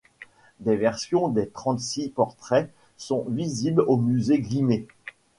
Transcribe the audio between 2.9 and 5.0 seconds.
sont visibles au Musée Guimet.